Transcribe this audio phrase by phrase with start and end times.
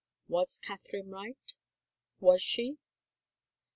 [0.27, 1.37] Was Catherine right?
[2.19, 2.79] Was she?